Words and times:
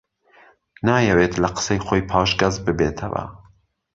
نایەوێت 0.87 1.33
لە 1.43 1.49
قسەی 1.55 1.83
خۆی 1.85 2.07
پاشگەز 2.09 2.55
ببێتەوە 2.65 3.23